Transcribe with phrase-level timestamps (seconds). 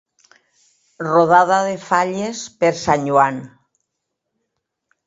[1.07, 3.39] Rodada de falles per Sant Joan.